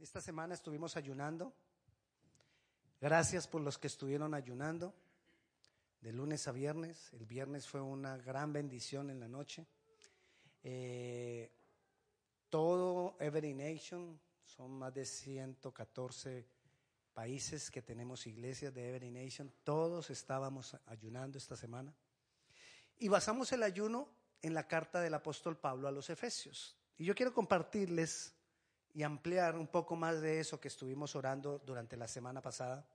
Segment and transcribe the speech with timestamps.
[0.00, 1.52] Esta semana estuvimos ayunando.
[3.02, 4.94] Gracias por los que estuvieron ayunando
[6.00, 7.12] de lunes a viernes.
[7.12, 9.66] El viernes fue una gran bendición en la noche.
[10.62, 11.52] Eh,
[12.48, 16.46] todo Every Nation, son más de 114
[17.12, 19.52] países que tenemos iglesias de Every Nation.
[19.64, 21.94] Todos estábamos ayunando esta semana.
[22.96, 24.08] Y basamos el ayuno
[24.40, 26.74] en la carta del apóstol Pablo a los Efesios.
[26.96, 28.39] Y yo quiero compartirles
[28.92, 32.86] y ampliar un poco más de eso que estuvimos orando durante la semana pasada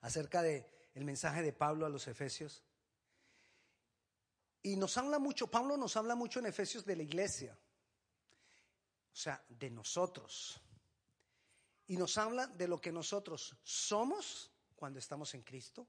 [0.00, 2.64] acerca de el mensaje de Pablo a los Efesios.
[4.62, 7.56] Y nos habla mucho, Pablo nos habla mucho en Efesios de la iglesia,
[9.12, 10.60] o sea, de nosotros.
[11.86, 15.86] Y nos habla de lo que nosotros somos cuando estamos en Cristo,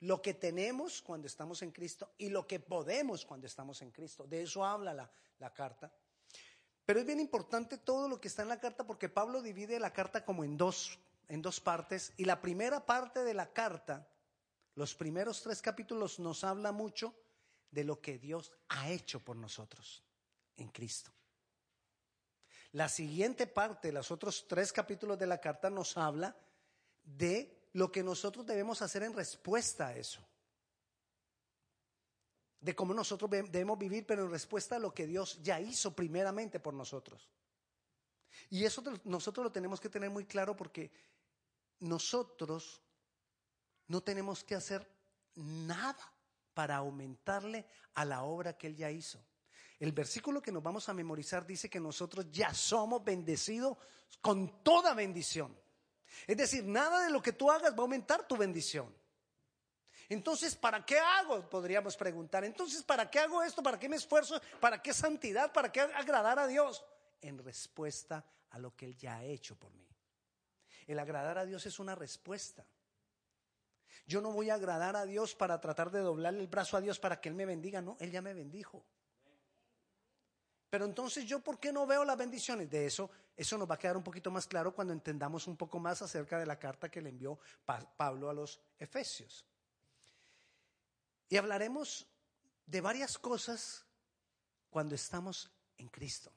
[0.00, 4.26] lo que tenemos cuando estamos en Cristo y lo que podemos cuando estamos en Cristo.
[4.26, 5.92] De eso habla la, la carta.
[6.90, 9.92] Pero es bien importante todo lo que está en la carta porque Pablo divide la
[9.92, 10.98] carta como en dos,
[11.28, 12.12] en dos partes.
[12.16, 14.08] Y la primera parte de la carta,
[14.74, 17.14] los primeros tres capítulos nos habla mucho
[17.70, 20.02] de lo que Dios ha hecho por nosotros
[20.56, 21.12] en Cristo.
[22.72, 26.36] La siguiente parte, los otros tres capítulos de la carta, nos habla
[27.04, 30.26] de lo que nosotros debemos hacer en respuesta a eso.
[32.60, 36.60] De cómo nosotros debemos vivir, pero en respuesta a lo que Dios ya hizo primeramente
[36.60, 37.30] por nosotros.
[38.50, 40.90] Y eso nosotros lo tenemos que tener muy claro porque
[41.80, 42.82] nosotros
[43.86, 44.86] no tenemos que hacer
[45.34, 46.12] nada
[46.54, 49.24] para aumentarle a la obra que Él ya hizo.
[49.78, 53.78] El versículo que nos vamos a memorizar dice que nosotros ya somos bendecidos
[54.20, 55.56] con toda bendición.
[56.26, 58.94] Es decir, nada de lo que tú hagas va a aumentar tu bendición.
[60.10, 61.48] Entonces, ¿para qué hago?
[61.48, 62.44] Podríamos preguntar.
[62.44, 63.62] Entonces, ¿para qué hago esto?
[63.62, 64.40] ¿Para qué me esfuerzo?
[64.58, 65.52] ¿Para qué santidad?
[65.52, 66.84] ¿Para qué agradar a Dios?
[67.20, 69.88] En respuesta a lo que Él ya ha hecho por mí.
[70.88, 72.66] El agradar a Dios es una respuesta.
[74.04, 76.98] Yo no voy a agradar a Dios para tratar de doblarle el brazo a Dios
[76.98, 77.80] para que Él me bendiga.
[77.80, 78.84] No, Él ya me bendijo.
[80.70, 82.68] Pero entonces yo, ¿por qué no veo las bendiciones?
[82.68, 85.78] De eso, eso nos va a quedar un poquito más claro cuando entendamos un poco
[85.78, 87.38] más acerca de la carta que le envió
[87.96, 89.46] Pablo a los Efesios.
[91.30, 92.08] Y hablaremos
[92.66, 93.86] de varias cosas
[94.68, 95.48] cuando estamos
[95.78, 96.32] en Cristo.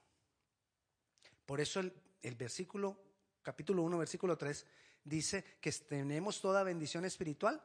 [1.47, 2.97] Por eso el, versículo,
[3.41, 4.65] capítulo 1, versículo 3,
[5.03, 7.61] dice que tenemos toda bendición espiritual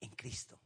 [0.00, 0.58] en Cristo.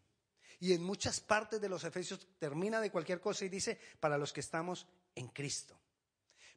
[0.60, 4.32] Y en muchas partes de los Efesios termina de cualquier cosa y dice, para los
[4.32, 4.86] que estamos
[5.16, 5.76] en Cristo.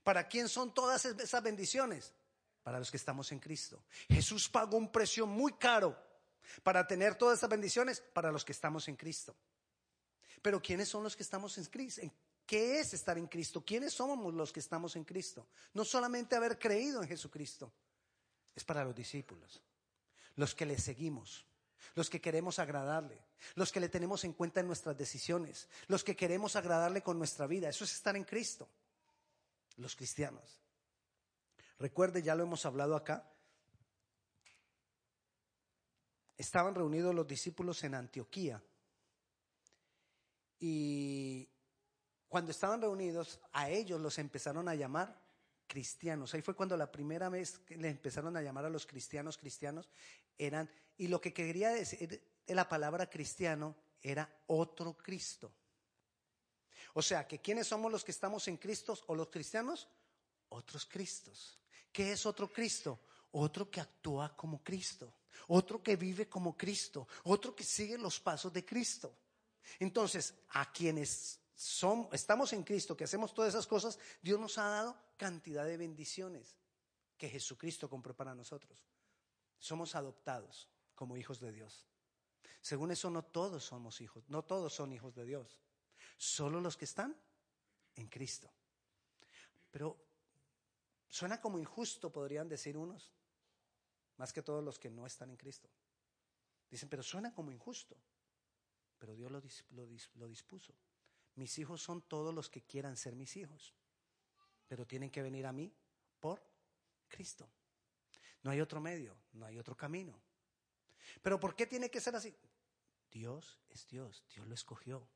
[0.04, 2.14] ¿Para quién son todas esas bendiciones?
[2.62, 3.84] Para los que estamos en Cristo.
[4.08, 6.07] Jesús pagó un precio muy caro
[6.64, 9.36] para tener todas esas bendiciones para los que estamos en Cristo.
[10.42, 12.02] Pero ¿quiénes son los que estamos en Cristo?
[12.46, 13.64] ¿Qué es estar en Cristo?
[13.66, 15.48] ¿Quiénes somos los que estamos en Cristo?
[15.74, 17.74] No solamente haber creído en Jesucristo,
[18.56, 19.62] es para los discípulos,
[20.36, 21.46] los que le seguimos,
[21.96, 23.22] los que queremos agradarle,
[23.56, 27.48] los que le tenemos en cuenta en nuestras decisiones, los que queremos agradarle con nuestra
[27.48, 27.68] vida.
[27.70, 28.70] Eso es estar en Cristo,
[29.76, 30.62] los cristianos.
[31.80, 33.30] Recuerde, ya lo hemos hablado acá,
[36.38, 38.62] estaban reunidos los discípulos en Antioquía
[40.60, 41.50] y
[42.28, 45.18] cuando estaban reunidos, a ellos los empezaron a llamar
[45.66, 46.34] cristianos.
[46.34, 49.90] Ahí fue cuando la primera vez que les empezaron a llamar a los cristianos cristianos
[50.38, 55.52] eran, y lo que quería decir la palabra cristiano era otro Cristo.
[56.94, 59.88] O sea, que ¿quiénes somos los que estamos en Cristo o los cristianos?
[60.50, 61.60] Otros Cristos.
[61.92, 63.00] ¿Qué es otro Cristo?
[63.40, 65.14] Otro que actúa como Cristo,
[65.50, 69.16] otro que vive como Cristo, otro que sigue los pasos de Cristo.
[69.80, 74.64] Entonces, a quienes son, estamos en Cristo, que hacemos todas esas cosas, Dios nos ha
[74.70, 76.58] dado cantidad de bendiciones
[77.16, 78.88] que Jesucristo compró para nosotros.
[79.60, 81.86] Somos adoptados como hijos de Dios.
[82.62, 85.62] Según eso, no todos somos hijos, no todos son hijos de Dios.
[86.18, 87.16] Solo los que están
[87.96, 88.50] en Cristo.
[89.70, 89.96] Pero
[91.08, 93.12] suena como injusto, podrían decir unos,
[94.18, 95.70] más que todos los que no están en Cristo.
[96.70, 97.98] Dicen, pero suena como injusto
[98.98, 100.74] pero Dios lo, dispuso.
[101.36, 103.76] Mis hijos son todos los que quieran ser mis hijos,
[104.68, 105.74] pero tienen que venir a mí
[106.20, 106.44] por
[107.08, 107.50] Cristo.
[108.44, 110.20] No hay otro medio, no hay otro camino.
[111.22, 112.36] Pero ¿por qué tiene que ser así?
[113.12, 115.08] Dios es Dios, Dios lo escogió.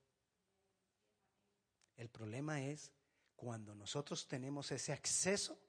[1.96, 2.92] El problema es
[3.36, 5.60] cuando nosotros tenemos ese acceso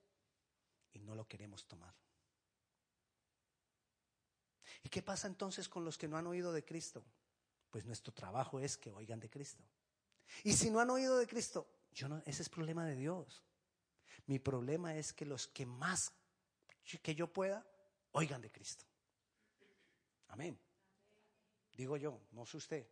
[0.93, 1.95] y no lo queremos tomar.
[4.83, 7.05] ¿Y qué pasa entonces con los que no han oído de Cristo?
[7.73, 9.65] pues nuestro trabajo es que oigan de Cristo.
[10.45, 13.43] Y si no han oído de Cristo, yo no, ese es problema de Dios.
[14.27, 16.13] Mi problema es que los que más
[17.03, 17.67] que yo pueda,
[18.13, 18.85] oigan de Cristo.
[20.29, 20.59] Amén.
[21.73, 22.87] Digo yo, no sé usted.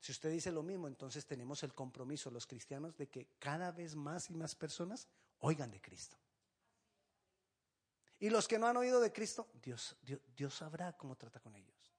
[0.00, 3.94] Si usted dice lo mismo, entonces tenemos el compromiso los cristianos de que cada vez
[3.94, 5.06] más y más personas
[5.38, 6.16] oigan de Cristo.
[8.22, 11.56] Y los que no han oído de Cristo, Dios, Dios, Dios sabrá cómo trata con
[11.56, 11.92] ellos.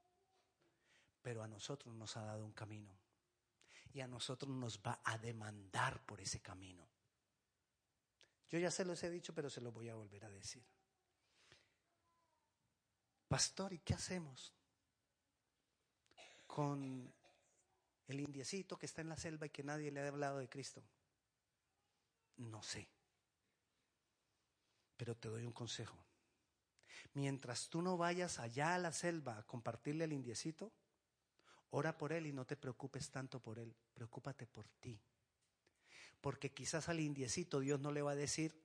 [1.22, 2.98] Pero a nosotros nos ha dado un camino.
[3.92, 6.88] Y a nosotros nos va a demandar por ese camino.
[8.48, 10.64] Yo ya se los he dicho, pero se los voy a volver a decir.
[13.28, 14.54] Pastor, ¿y qué hacemos
[16.48, 17.14] con
[18.08, 20.82] el indiecito que está en la selva y que nadie le ha hablado de Cristo?
[22.38, 22.88] No sé.
[24.96, 26.02] Pero te doy un consejo.
[27.14, 30.72] Mientras tú no vayas allá a la selva a compartirle al indiecito,
[31.72, 35.00] ora por él y no te preocupes tanto por él, preocúpate por ti.
[36.22, 38.56] Porque quizás al indiecito Dios no le va a decir,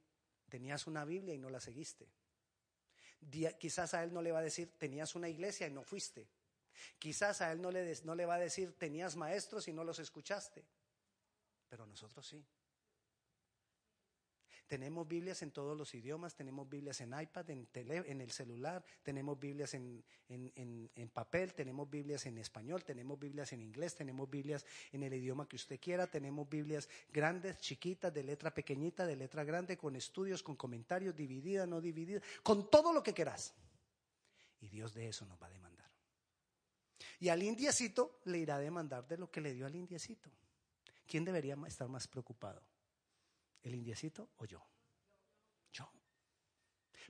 [0.48, 2.08] tenías una Biblia y no la seguiste.
[3.58, 6.28] Quizás a él no le va a decir, tenías una iglesia y no fuiste.
[6.98, 9.98] Quizás a él no le, no le va a decir, tenías maestros y no los
[9.98, 10.64] escuchaste.
[11.68, 12.44] Pero nosotros sí.
[14.68, 19.40] Tenemos Biblias en todos los idiomas, tenemos Biblias en iPad, en, en el celular, tenemos
[19.40, 25.02] Biblias en, en, papel, tenemos Biblias en español, tenemos Biblias en inglés, tenemos Biblias en
[25.02, 29.78] el idioma que usted quiera, tenemos Biblias grandes, chiquitas, de letra pequeñita, de letra grande,
[29.78, 33.54] con estudios, con comentarios, dividida, no dividida, con todo lo que quieras.
[34.60, 35.90] Y Dios de eso nos va a demandar.
[37.20, 40.30] Y al indiecito le irá a demandar de lo que le dio al indiecito.
[41.06, 42.62] ¿Quién debería estar más preocupado?
[43.62, 44.64] ¿El indiecito o yo?
[45.72, 45.90] Yo.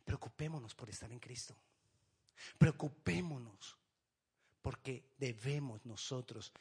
[0.05, 1.56] Preocupémonos por estar en Cristo.
[2.56, 3.77] Preocupémonos
[4.62, 6.53] porque debemos nosotros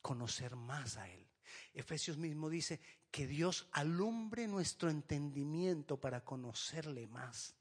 [0.00, 1.26] conocer más a Él.
[1.72, 2.80] Efesios mismo dice
[3.10, 7.54] que Dios alumbre nuestro entendimiento para conocerle más.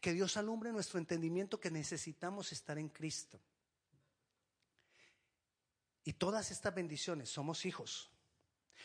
[0.00, 3.40] Que Dios alumbre nuestro entendimiento que necesitamos estar en Cristo.
[6.04, 8.10] Y todas estas bendiciones, somos hijos,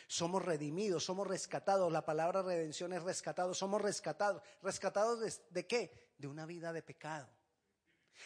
[0.09, 1.91] somos redimidos, somos rescatados.
[1.91, 3.53] La palabra redención es rescatado.
[3.53, 4.41] Somos rescatados.
[4.63, 6.13] ¿Rescatados de, qué?
[6.17, 7.29] De una vida de pecado.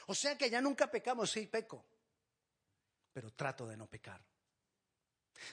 [0.07, 1.83] O sea que ya nunca pecamos, sí, peco.
[3.12, 4.24] Pero trato de no pecar.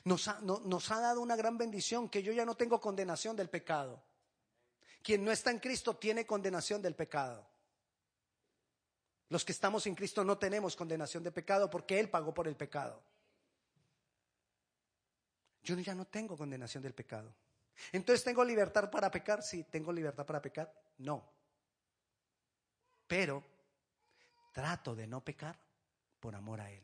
[0.04, 3.50] Nos ha, nos ha dado una gran bendición que yo ya no tengo condenación del
[3.50, 4.00] pecado.
[5.02, 7.44] Quien no está en Cristo tiene condenación del pecado.
[9.30, 12.54] Los que estamos en Cristo no tenemos condenación de pecado porque Él pagó por el
[12.54, 13.02] pecado.
[15.62, 17.34] Yo ya no tengo condenación del pecado.
[17.92, 19.42] Entonces, ¿tengo libertad para pecar?
[19.42, 20.72] Sí, ¿tengo libertad para pecar?
[20.98, 21.30] No.
[23.06, 23.44] Pero
[24.52, 25.58] trato de no pecar
[26.18, 26.82] por amor a Él,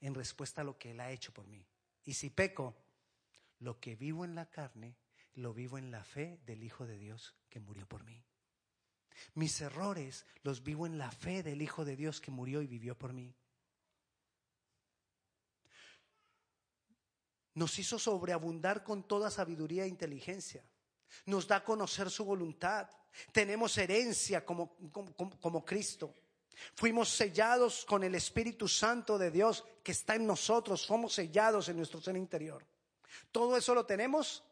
[0.00, 1.66] en respuesta a lo que Él ha hecho por mí.
[2.04, 2.76] Y si peco,
[3.58, 4.96] lo que vivo en la carne,
[5.34, 8.24] lo vivo en la fe del Hijo de Dios que murió por mí.
[9.34, 12.96] Mis errores los vivo en la fe del Hijo de Dios que murió y vivió
[12.96, 13.34] por mí.
[17.56, 20.62] Nos hizo sobreabundar con toda sabiduría e inteligencia.
[21.24, 22.86] Nos da a conocer su voluntad.
[23.32, 24.76] Tenemos herencia como,
[25.40, 26.12] como, Cristo.
[26.74, 30.82] Fuimos sellados con el Espíritu Santo de Dios que está en nosotros.
[30.82, 32.62] Somos sellados en nuestro ser interior.
[33.32, 34.44] Todo eso lo tenemos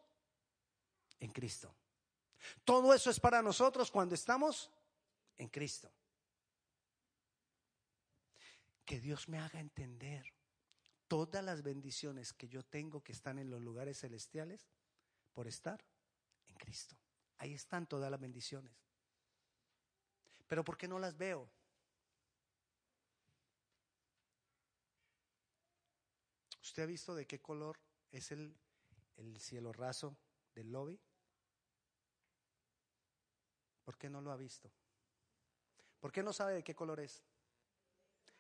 [1.21, 1.75] en Cristo.
[2.65, 4.71] Todo eso es para nosotros cuando estamos
[5.37, 5.93] en Cristo.
[8.82, 10.33] Que Dios me haga entender
[11.15, 14.69] todas las bendiciones que yo tengo que están en los lugares celestiales
[15.33, 15.85] por estar
[16.49, 16.97] en Cristo.
[17.39, 18.77] Ahí están todas las bendiciones.
[20.49, 21.49] Pero ¿por qué no las veo?
[26.61, 27.79] ¿Usted ha visto de qué color
[28.11, 28.59] es el,
[29.15, 30.17] el cielo raso
[30.53, 31.01] del lobby?
[33.85, 34.69] ¿Por qué no lo ha visto?
[36.01, 37.23] ¿Por qué no sabe de qué color es?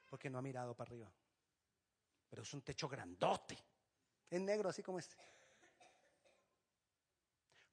[0.06, 1.14] Porque no ha mirado para arriba
[2.34, 3.56] pero es un techo grandote.
[4.28, 5.14] Es negro así como este.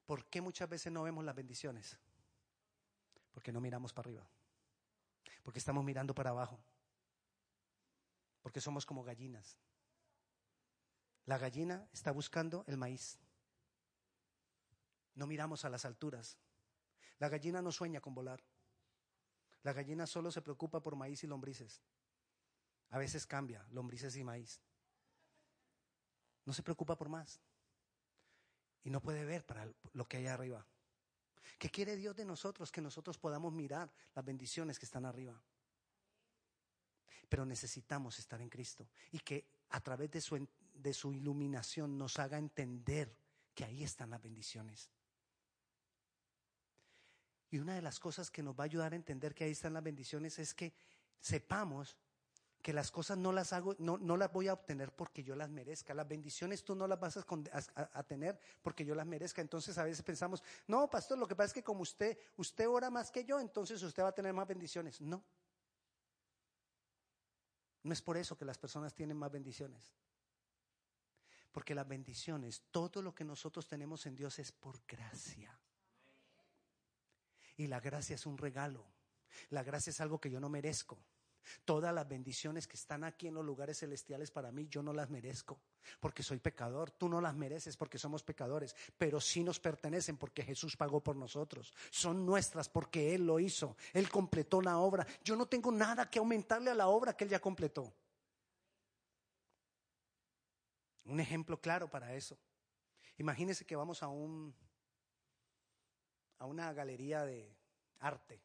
[0.05, 1.97] ¿Por qué muchas veces no vemos las bendiciones?
[3.31, 4.29] Porque no miramos para arriba.
[5.41, 6.63] Porque estamos mirando para abajo.
[8.43, 9.57] Porque somos como gallinas.
[11.25, 13.17] La gallina está buscando el maíz.
[15.15, 16.37] No miramos a las alturas.
[17.17, 18.43] La gallina no sueña con volar.
[19.63, 21.81] La gallina solo se preocupa por maíz y lombrices.
[22.91, 24.61] A veces cambia, lombrices y maíz.
[26.45, 27.41] No se preocupa por más.
[28.83, 30.65] Y no puede ver para lo que hay arriba.
[31.57, 32.71] ¿Qué quiere Dios de nosotros?
[32.71, 35.41] Que nosotros podamos mirar las bendiciones que están arriba.
[37.29, 42.19] Pero necesitamos estar en Cristo y que a través de su, de su iluminación nos
[42.19, 43.15] haga entender
[43.53, 44.89] que ahí están las bendiciones.
[47.51, 49.73] Y una de las cosas que nos va a ayudar a entender que ahí están
[49.73, 50.73] las bendiciones es que
[51.19, 51.97] sepamos
[52.61, 55.49] que las cosas no las hago, no, no las voy a obtener porque yo las
[55.49, 55.93] merezca.
[55.93, 57.25] Las bendiciones tú no las vas a,
[57.93, 59.41] a, tener porque yo las merezca.
[59.41, 62.89] Entonces a veces pensamos, no, pastor, lo que pasa es que como usted, usted ora
[62.89, 65.01] más que yo, entonces usted va a tener más bendiciones.
[65.01, 65.23] No.
[67.83, 69.91] No es por eso que las personas tienen más bendiciones.
[71.51, 75.57] Porque las bendiciones, todo lo que nosotros tenemos en Dios es por gracia.
[77.57, 78.85] Y la gracia es un regalo.
[79.49, 81.03] La gracia es algo que yo no merezco.
[81.65, 85.09] Todas las bendiciones que están aquí en los lugares celestiales para mí, yo no las
[85.09, 85.59] merezco
[85.99, 86.91] porque soy pecador.
[86.91, 91.15] Tú no las mereces porque somos pecadores, pero sí nos pertenecen porque Jesús pagó por
[91.15, 91.73] nosotros.
[91.89, 93.75] Son nuestras porque Él lo hizo.
[93.93, 95.05] Él completó la obra.
[95.23, 97.93] Yo no tengo nada que aumentarle a la obra que Él ya completó.
[101.05, 102.37] Un ejemplo claro para eso.
[103.17, 104.55] Imagínense que vamos a un
[106.37, 107.55] a una galería de
[107.99, 108.41] arte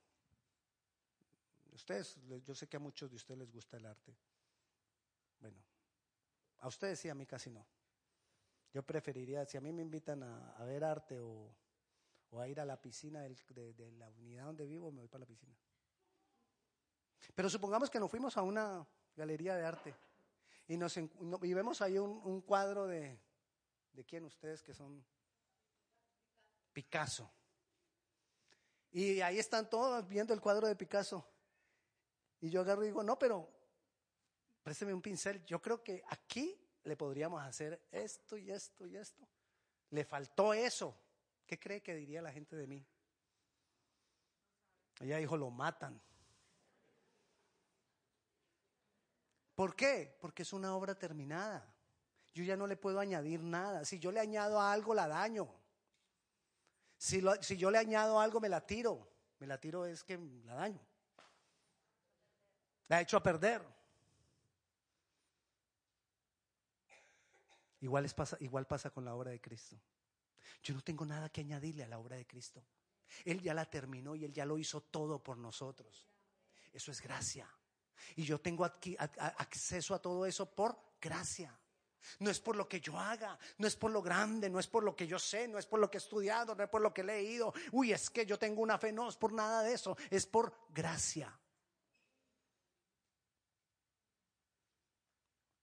[1.76, 4.16] Ustedes, yo sé que a muchos de ustedes les gusta el arte.
[5.38, 5.62] Bueno,
[6.60, 7.66] a ustedes sí, a mí casi no.
[8.72, 11.54] Yo preferiría, si a mí me invitan a, ver arte o,
[12.40, 15.54] a ir a la piscina de, la unidad donde vivo, me voy para la piscina.
[17.34, 19.94] Pero supongamos que nos fuimos a una galería de arte
[20.68, 20.98] y, nos,
[21.40, 23.20] vemos ahí un, un cuadro de,
[23.92, 25.04] ¿de quién ustedes que son?
[26.72, 27.30] Picasso.
[28.92, 31.35] Y ahí están todos viendo el cuadro de Picasso.
[32.40, 33.48] Y yo agarro y digo, no, pero
[34.62, 35.44] présteme un pincel.
[35.44, 39.26] Yo creo que aquí le podríamos hacer esto y esto y esto.
[39.90, 40.96] Le faltó eso.
[41.46, 42.86] ¿Qué cree que diría la gente de mí?
[45.00, 46.00] Ella dijo, lo matan.
[49.54, 50.16] ¿Por qué?
[50.20, 51.72] Porque es una obra terminada.
[52.34, 53.84] Yo ya no le puedo añadir nada.
[53.84, 55.48] Si yo le añado algo, la daño.
[56.98, 59.10] Si, si yo le añado algo, me la tiro.
[59.38, 60.86] Me la tiro es que la daño.
[62.88, 63.62] La ha hecho a perder.
[67.80, 69.76] Igual, pasa, igual pasa con la obra de Cristo.
[70.62, 72.64] Yo no tengo nada que añadirle a la obra de Cristo.
[73.24, 76.08] Él ya la terminó y Él ya lo hizo todo por nosotros.
[76.72, 77.48] Eso es gracia.
[78.16, 81.56] Y yo tengo aquí, acceso a todo eso por gracia.
[82.20, 84.84] No es por lo que yo haga, no es por lo grande, no es por
[84.84, 86.94] lo que yo sé, no es por lo que he estudiado, no es por lo
[86.94, 87.52] que he leído.
[87.72, 90.54] Uy, es que yo tengo una fe, no es por nada de eso, es por
[90.70, 91.36] gracia.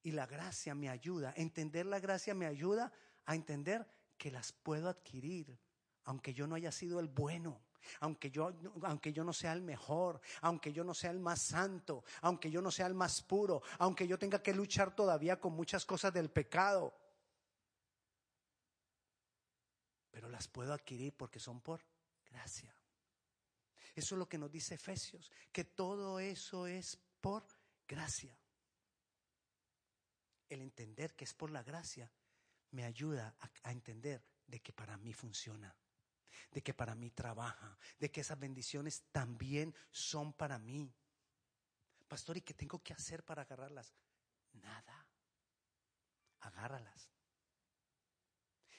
[0.04, 2.92] Y la gracia me ayuda, entender la gracia me ayuda
[3.26, 5.58] a entender que las puedo adquirir,
[6.04, 7.62] aunque yo no haya sido el bueno,
[8.02, 12.04] aunque yo, aunque yo no sea el mejor, aunque yo no sea el más santo,
[12.22, 15.86] aunque yo no sea el más puro, aunque yo tenga que luchar todavía con muchas
[15.86, 16.94] cosas del pecado.
[20.12, 21.82] Pero las puedo adquirir porque son por
[22.30, 22.76] gracia.
[23.96, 27.46] Eso es lo que nos dice Efesios, que todo eso es por
[27.88, 28.38] gracia
[30.54, 32.12] el entender que es por la gracia
[32.72, 35.76] me ayuda a, entender de que para mí funciona,
[36.52, 40.94] de que para mí trabaja, de que esas bendiciones también son para mí.
[42.08, 43.94] Pastor, ¿y qué tengo que hacer para agarrarlas?
[44.54, 45.08] Nada.
[46.42, 47.10] Agárralas.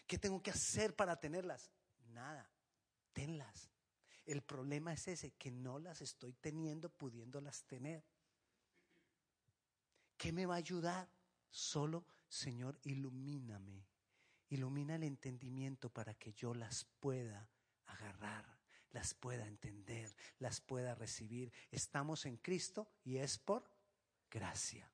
[0.06, 1.70] ¿Qué tengo que hacer para tenerlas?
[2.08, 2.50] Nada.
[3.12, 3.70] Tenlas.
[4.26, 8.04] El problema es ese, que no las estoy teniendo pudiéndolas tener.
[10.16, 11.08] ¿Qué me va a ayudar?
[11.54, 13.87] Solo, Señor, ilumíname.
[14.49, 17.49] Ilumina el entendimiento para que yo las pueda
[17.87, 18.58] agarrar,
[18.90, 21.52] las pueda entender, las pueda recibir.
[21.70, 23.70] Estamos en Cristo y es por
[24.28, 24.90] gracia.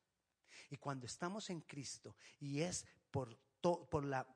[0.68, 4.28] Y cuando estamos en Cristo y es por, por la,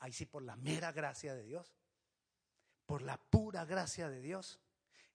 [0.00, 1.76] ahí sí, por la mera gracia de Dios,
[2.86, 4.58] por la pura gracia de Dios,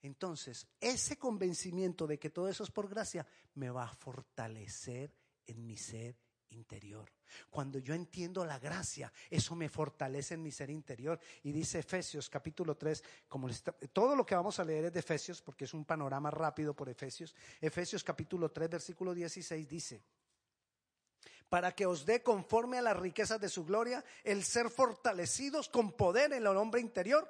[0.00, 5.66] entonces ese convencimiento de que todo eso es por gracia me va a fortalecer en
[5.66, 6.16] mi ser
[6.50, 7.10] interior.
[7.48, 11.18] Cuando yo entiendo la gracia, eso me fortalece en mi ser interior.
[11.42, 13.48] Y dice Efesios capítulo 3, como
[13.92, 16.88] todo lo que vamos a leer es de Efesios, porque es un panorama rápido por
[16.88, 17.34] Efesios.
[17.60, 20.02] Efesios capítulo 3, versículo 16 dice,
[21.48, 25.92] para que os dé conforme a las riquezas de su gloria el ser fortalecidos con
[25.92, 27.28] poder en el hombre interior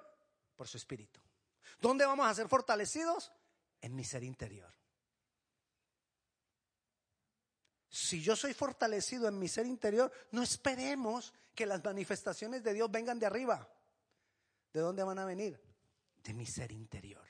[0.56, 1.20] por su espíritu.
[1.80, 3.32] ¿Dónde vamos a ser fortalecidos?
[3.80, 4.79] En mi ser interior.
[7.90, 12.90] Si yo soy fortalecido en mi ser interior, no esperemos que las manifestaciones de Dios
[12.90, 13.68] vengan de arriba.
[14.72, 15.60] ¿De dónde van a venir?
[16.22, 17.26] De mi ser interior,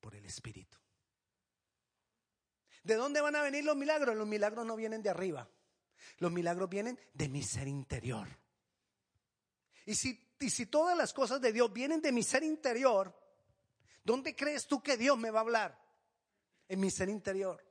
[0.00, 0.76] por el Espíritu.
[2.82, 4.16] ¿De dónde van a venir los milagros?
[4.16, 5.48] Los milagros no vienen de arriba.
[6.18, 8.28] Los milagros vienen de mi ser interior.
[9.86, 13.22] Y si, y si todas las cosas de Dios vienen de mi ser interior,
[14.04, 15.78] ¿Dónde crees tú que Dios me va a hablar?
[16.68, 17.62] En mi ser interior.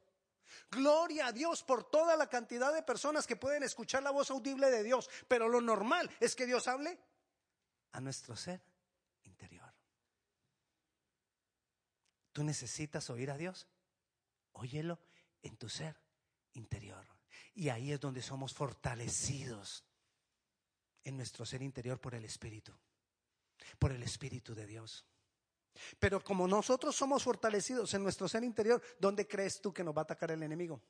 [0.70, 4.70] Gloria a Dios por toda la cantidad de personas que pueden escuchar la voz audible
[4.70, 7.00] de Dios, pero lo normal es que Dios hable
[7.92, 8.62] a nuestro ser
[9.24, 9.74] interior.
[12.32, 13.68] ¿Tú necesitas oír a Dios?
[14.54, 15.00] Óyelo
[15.42, 16.00] en tu ser
[16.54, 17.06] interior.
[17.54, 19.84] Y ahí es donde somos fortalecidos
[21.04, 22.74] en nuestro ser interior por el Espíritu,
[23.80, 25.06] por el Espíritu de Dios.
[26.00, 30.02] Pero como nosotros somos fortalecidos en nuestro ser interior, ¿dónde crees tú que nos va
[30.02, 30.82] a atacar el enemigo?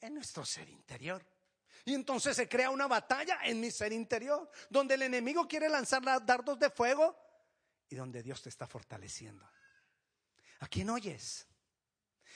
[0.00, 1.24] En nuestro ser interior.
[1.84, 6.02] Y entonces se crea una batalla en mi ser interior, donde el enemigo quiere lanzar
[6.24, 7.16] dardos de fuego
[7.88, 9.48] y donde Dios te está fortaleciendo.
[10.60, 11.46] ¿A quién oyes?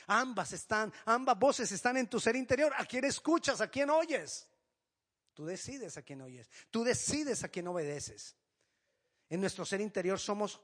[0.07, 2.73] Ambas están, ambas voces están en tu ser interior.
[2.77, 3.61] ¿A quién escuchas?
[3.61, 4.49] ¿A quién oyes?
[5.35, 6.51] Tú decides a quién oyes.
[6.71, 8.37] Tú decides a quién obedeces.
[9.29, 10.61] En nuestro ser interior somos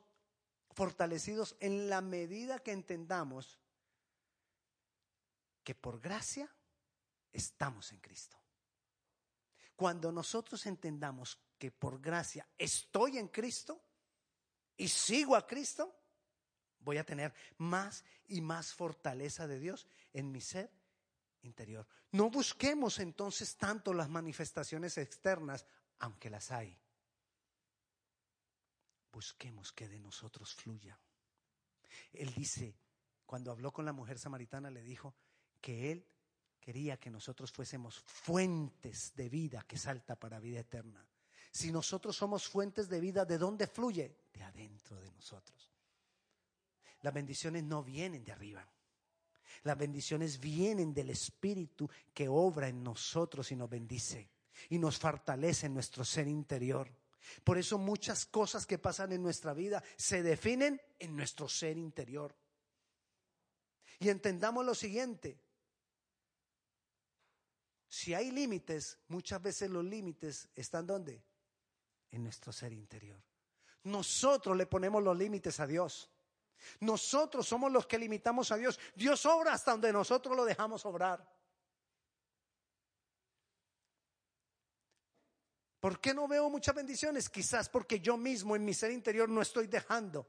[0.78, 3.58] fortalecidos en la medida que entendamos
[5.64, 6.48] que por gracia
[7.32, 8.38] estamos en Cristo.
[9.74, 13.82] Cuando nosotros entendamos que por gracia estoy en Cristo
[14.76, 15.92] y sigo a Cristo,
[16.78, 20.70] voy a tener más y más fortaleza de Dios en mi ser
[21.42, 21.88] interior.
[22.12, 25.66] No busquemos entonces tanto las manifestaciones externas,
[25.98, 26.78] aunque las hay.
[29.12, 30.98] Busquemos que de nosotros fluya.
[32.12, 32.76] Él dice,
[33.26, 35.14] cuando habló con la mujer samaritana, le dijo
[35.60, 36.06] que él
[36.60, 41.06] quería que nosotros fuésemos fuentes de vida que salta para vida eterna.
[41.50, 44.16] Si nosotros somos fuentes de vida, ¿de dónde fluye?
[44.32, 45.72] De adentro de nosotros.
[47.02, 48.68] Las bendiciones no vienen de arriba.
[49.62, 54.28] Las bendiciones vienen del Espíritu que obra en nosotros y nos bendice
[54.68, 56.90] y nos fortalece en nuestro ser interior.
[57.44, 62.34] Por eso muchas cosas que pasan en nuestra vida se definen en nuestro ser interior.
[63.98, 65.40] Y entendamos lo siguiente.
[67.88, 71.22] Si hay límites, muchas veces los límites están donde?
[72.10, 73.20] En nuestro ser interior.
[73.84, 76.10] Nosotros le ponemos los límites a Dios.
[76.80, 78.78] Nosotros somos los que limitamos a Dios.
[78.94, 81.37] Dios obra hasta donde nosotros lo dejamos obrar.
[85.80, 87.28] ¿Por qué no veo muchas bendiciones?
[87.28, 90.28] Quizás porque yo mismo en mi ser interior no estoy dejando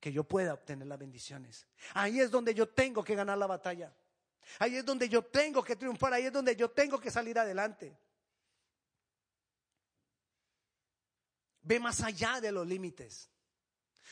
[0.00, 1.66] que yo pueda obtener las bendiciones.
[1.94, 3.94] Ahí es donde yo tengo que ganar la batalla.
[4.58, 6.12] Ahí es donde yo tengo que triunfar.
[6.12, 7.96] Ahí es donde yo tengo que salir adelante.
[11.62, 13.30] Ve más allá de los límites.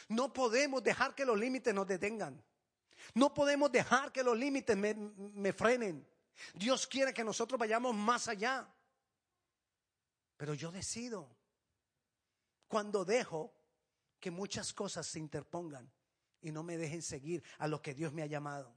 [0.09, 2.43] No podemos dejar que los límites nos detengan.
[3.15, 6.07] No podemos dejar que los límites me, frenen.
[6.55, 8.67] Dios quiere que nosotros vayamos más allá.
[10.37, 11.37] Pero yo decido
[12.69, 13.55] cuando dejo
[14.19, 15.93] que muchas cosas se interpongan
[16.41, 18.77] y no me dejen seguir a lo que Dios me ha llamado.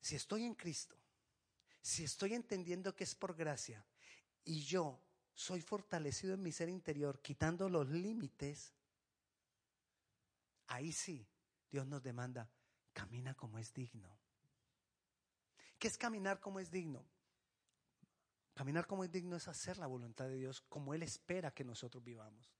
[0.00, 0.96] Si estoy en Cristo,
[1.80, 3.86] si estoy entendiendo que es por gracia
[4.44, 5.00] y yo
[5.32, 8.74] soy fortalecido en mi ser interior, quitando los límites,
[10.66, 11.26] ahí sí
[11.70, 12.50] Dios nos demanda,
[12.92, 14.19] camina como es digno.
[15.80, 17.04] ¿Qué es caminar como es digno?
[18.54, 22.04] Caminar como es digno es hacer la voluntad de Dios como Él espera que nosotros
[22.04, 22.54] vivamos.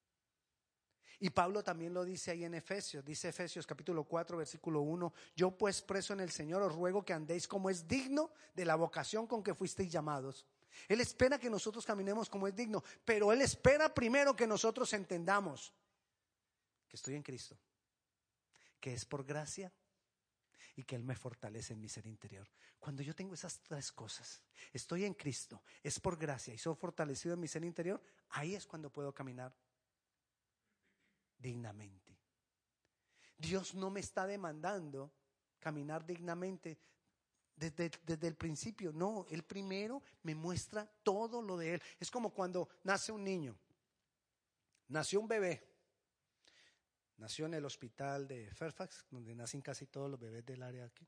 [1.20, 5.56] Y Pablo también lo dice ahí en Efesios, dice Efesios capítulo 4 versículo 1, yo
[5.56, 9.28] pues preso en el Señor os ruego que andéis como es digno de la vocación
[9.28, 10.46] con que fuisteis llamados
[10.88, 15.72] él espera que nosotros caminemos como es digno, pero Él espera primero que nosotros entendamos
[16.88, 17.56] que estoy en Cristo,
[18.80, 19.72] que es por gracia
[20.80, 22.48] y que Él me fortalece en mi ser interior.
[22.78, 27.34] Cuando yo tengo esas tres cosas, estoy en Cristo, es por gracia y soy fortalecido
[27.34, 29.54] en mi ser interior, ahí es cuando puedo caminar
[31.38, 32.18] dignamente.
[33.36, 35.12] Dios no me está demandando
[35.58, 36.78] caminar dignamente
[37.56, 38.90] desde, el principio.
[38.90, 41.82] No, Él primero me muestra todo lo de Él.
[41.98, 43.54] Es como cuando nace un niño.
[44.88, 45.69] Nació un bebé.
[47.20, 51.06] Nació en el hospital de Fairfax, donde nacen casi todos los bebés del área aquí.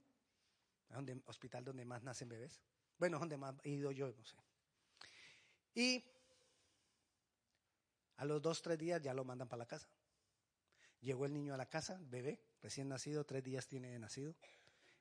[0.91, 2.61] Donde, hospital donde más nacen bebés.
[2.99, 4.37] Bueno, donde más he ido yo, no sé.
[5.75, 6.05] Y
[8.19, 9.89] a los dos, tres días ya lo mandan para la casa.
[11.01, 14.37] Llegó el niño a la casa, bebé, recién nacido, tres días tiene nacido.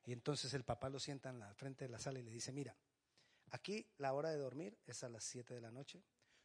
[0.06, 2.54] Y entonces el papá lo sienta en la frente de la sala y le dice,
[2.54, 2.74] mira,
[3.52, 6.02] aquí la hora de dormir es a las 7 de la noche,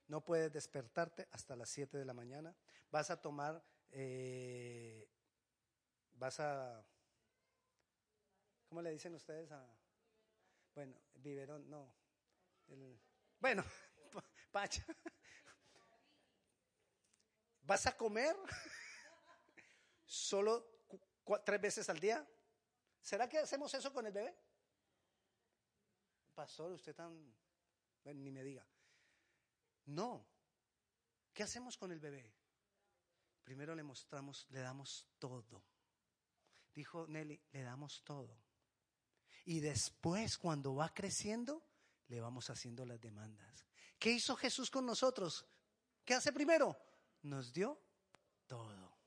[0.09, 2.55] no puedes despertarte hasta las 7 de la mañana,
[2.91, 5.09] vas a tomar, eh,
[6.13, 6.87] vas a,
[8.69, 9.67] ¿cómo le dicen ustedes a,
[10.75, 11.93] bueno, biberón, no,
[13.41, 13.65] bueno,
[14.53, 14.85] pacha,
[17.67, 18.37] ¿Vas a comer
[20.05, 20.85] solo
[21.45, 22.25] tres veces al día?
[23.01, 24.39] ¿Será que hacemos eso con el bebé?
[26.33, 27.35] Pastor, usted tan...
[28.05, 28.65] ni me diga.
[29.87, 30.25] No.
[31.35, 32.36] ¿Qué hacemos con el bebé?
[33.47, 35.63] Primero le mostramos, le damos todo.
[36.75, 38.37] Dijo Nelly, le damos todo.
[39.45, 41.65] Y después, cuando va creciendo,
[42.09, 43.65] le vamos haciendo las demandas.
[44.01, 45.47] ¿Qué hizo Jesús con nosotros?
[46.05, 46.77] ¿Qué hace primero?
[47.23, 47.81] Nos dio
[48.49, 48.99] todo.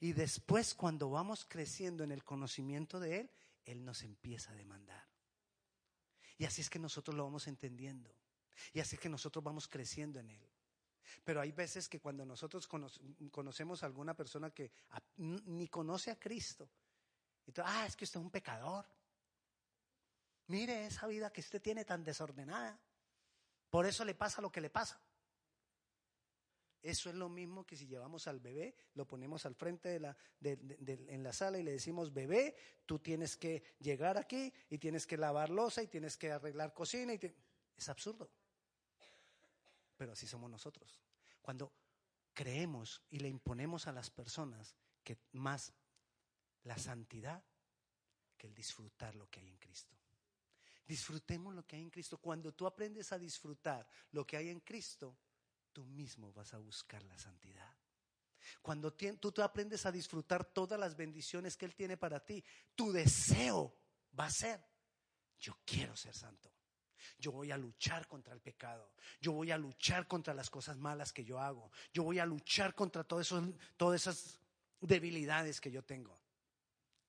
[0.00, 3.30] Y después, cuando vamos creciendo en el conocimiento de Él,
[3.66, 5.06] Él nos empieza a demandar.
[6.38, 8.16] Y así es que nosotros lo vamos entendiendo.
[8.72, 10.48] Y así es que nosotros vamos creciendo en Él.
[11.24, 14.70] Pero hay veces que cuando nosotros conocemos a alguna persona que
[15.16, 16.68] ni conoce a Cristo,
[17.46, 18.84] entonces, ah, es que usted es un pecador.
[20.48, 22.78] Mire esa vida que usted tiene tan desordenada.
[23.70, 25.00] Por eso le pasa lo que le pasa.
[26.82, 30.16] Eso es lo mismo que si llevamos al bebé, lo ponemos al frente de la,
[30.42, 32.54] en la sala y le decimos, bebé,
[32.86, 37.14] tú tienes que llegar aquí y tienes que lavar losa y tienes que arreglar cocina.
[37.14, 37.34] Y
[37.76, 38.30] Es absurdo.
[39.98, 41.02] Pero así somos nosotros.
[41.42, 41.74] Cuando
[42.32, 45.74] creemos y le imponemos a las personas que más
[46.62, 47.44] la santidad
[48.36, 49.96] que el disfrutar lo que hay en Cristo.
[50.86, 52.18] Disfrutemos lo que hay en Cristo.
[52.18, 55.18] Cuando tú aprendes a disfrutar lo que hay en Cristo,
[55.72, 57.76] tú mismo vas a buscar la santidad.
[58.62, 62.42] Cuando tú, tú aprendes a disfrutar todas las bendiciones que Él tiene para ti,
[62.74, 63.76] tu deseo
[64.18, 64.64] va a ser,
[65.40, 66.57] yo quiero ser santo.
[67.18, 68.92] Yo voy a luchar contra el pecado.
[69.20, 71.70] Yo voy a luchar contra las cosas malas que yo hago.
[71.92, 73.32] Yo voy a luchar contra todas
[73.94, 74.40] esas
[74.80, 76.18] debilidades que yo tengo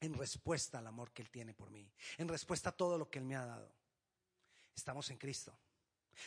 [0.02, 3.20] en respuesta al amor que Él tiene por mí, en respuesta a todo lo que
[3.20, 3.72] Él me ha dado.
[4.76, 5.58] Estamos en Cristo.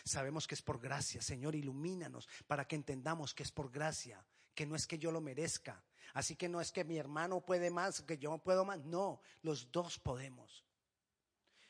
[0.05, 1.23] Sabemos que es por gracia.
[1.23, 5.21] Señor, ilumínanos para que entendamos que es por gracia, que no es que yo lo
[5.21, 5.83] merezca.
[6.15, 8.85] Así que no es que mi hermano puede más, que yo puedo más.
[8.85, 10.65] No, los dos podemos.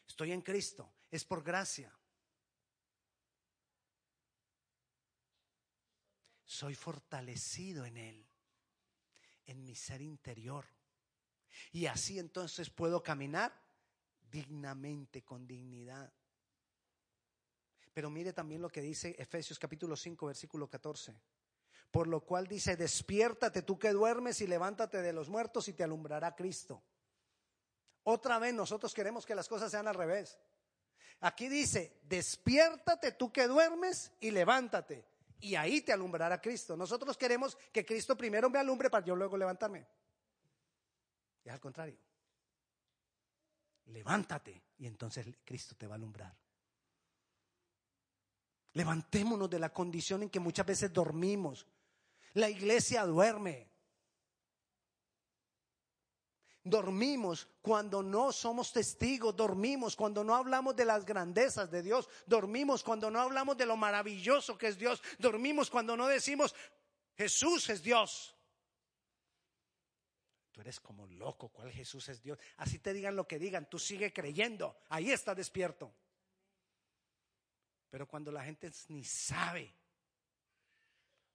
[0.07, 1.94] Estoy en Cristo, es por gracia.
[6.42, 8.27] Soy fortalecido en Él,
[9.44, 10.66] en mi ser interior.
[11.70, 13.53] Y así entonces puedo caminar
[14.31, 16.11] dignamente, con dignidad.
[17.92, 21.14] Pero mire también lo que dice Efesios capítulo 5, versículo 14.
[21.90, 25.85] Por lo cual dice, despiértate tú que duermes y levántate de los muertos y te
[25.85, 26.83] alumbrará Cristo.
[28.05, 30.38] Otra vez nosotros queremos que las cosas sean al revés.
[31.22, 35.06] Aquí dice, despiértate tú que duermes y levántate.
[35.40, 36.76] Y ahí te alumbrará Cristo.
[36.76, 39.87] Nosotros queremos que Cristo primero me alumbre para yo luego levantarme.
[41.44, 41.96] Es al contrario.
[43.87, 46.37] Levántate y entonces Cristo te va a alumbrar.
[48.72, 51.66] Levantémonos de la condición en que muchas veces dormimos.
[52.35, 53.71] La iglesia duerme.
[56.64, 62.85] Dormimos cuando no somos testigos, dormimos cuando no hablamos de las grandezas de Dios, dormimos
[62.85, 66.55] cuando no hablamos de lo maravilloso que es Dios, dormimos cuando no decimos
[67.16, 68.37] Jesús es Dios.
[70.53, 72.38] Tú eres como loco, ¿cuál Jesús es Dios?
[72.59, 75.92] Así te digan lo que digan, tú sigue creyendo, ahí está despierto.
[77.90, 79.75] Pero cuando la gente ni sabe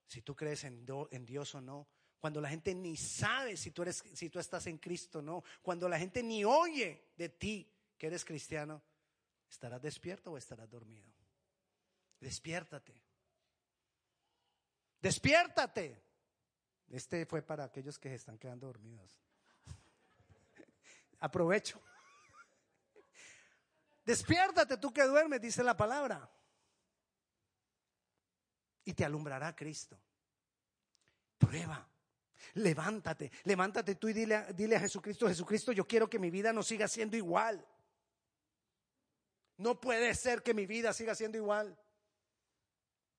[0.06, 1.86] si tú crees en, en Dios o no,
[2.20, 5.88] cuando la gente ni sabe si tú, eres, si tú estás en Cristo no, cuando
[5.88, 8.82] la gente ni oye de ti que eres cristiano,
[9.48, 11.12] ¿estarás despierto o estarás dormido?
[12.20, 13.00] Despiértate.
[15.00, 16.02] Despiértate.
[16.90, 19.16] Este fue para aquellos que se están quedando dormidos.
[21.20, 21.80] Aprovecho.
[24.04, 26.28] Despiértate tú que duermes, dice la palabra.
[28.84, 30.00] Y te alumbrará Cristo.
[31.36, 31.88] Prueba.
[32.54, 36.88] Levántate, levántate tú y dile, a Jesucristo, Jesucristo, yo quiero que mi vida no siga
[36.88, 37.64] siendo igual.
[39.56, 41.76] No puede ser que mi vida siga siendo igual.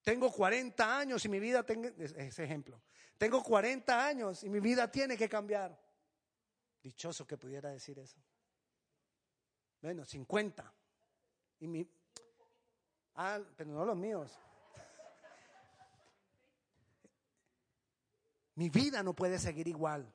[0.02, 2.82] Tengo 40 años y mi vida tenga, ese ejemplo.
[3.18, 5.78] Tengo 40 años y mi vida tiene que cambiar.
[6.82, 8.18] Dichoso que pudiera decir eso.
[9.82, 10.74] Bueno, 50.
[11.60, 11.86] Y mi,
[13.16, 14.40] ah, pero no los míos.
[18.60, 20.14] Mi vida no puede seguir igual.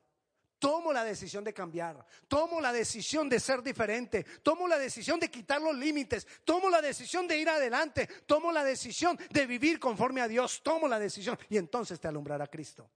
[0.58, 5.30] Tomo la decisión de cambiar, tomo la decisión de ser diferente, tomo la decisión de
[5.30, 10.20] quitar los límites, tomo la decisión de ir adelante, tomo la decisión de vivir conforme
[10.20, 12.90] a Dios, tomo la decisión y entonces te alumbrará Cristo.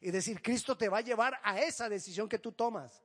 [0.00, 3.02] Y decir, Cristo te va a llevar a esa decisión que tú tomas.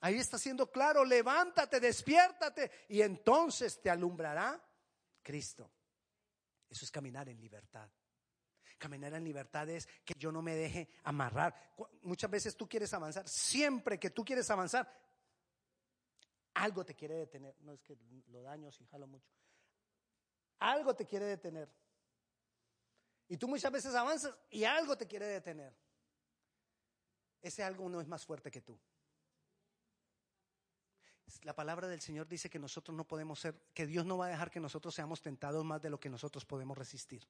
[0.00, 4.62] Ahí está siendo claro, levántate, despiértate y entonces te alumbrará
[5.22, 5.70] Cristo.
[6.68, 7.88] Eso es caminar en libertad.
[8.84, 11.54] Caminar en libertad es que yo no me deje amarrar.
[12.02, 13.26] Muchas veces tú quieres avanzar.
[13.26, 14.86] Siempre que tú quieres avanzar,
[16.52, 17.56] algo te quiere detener.
[17.60, 19.32] No es que lo daño si jalo mucho.
[20.58, 21.66] Algo te quiere detener.
[23.26, 25.74] Y tú muchas veces avanzas y algo te quiere detener.
[27.40, 28.78] Ese algo no es más fuerte que tú.
[31.44, 34.28] La palabra del Señor dice que nosotros no podemos ser, que Dios no va a
[34.28, 37.26] dejar que nosotros seamos tentados más de lo que nosotros podemos resistir.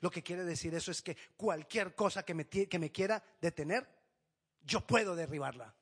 [0.00, 3.88] Lo que quiere decir eso es que cualquier cosa que me, que me quiera detener,
[4.62, 5.74] yo puedo derribarla.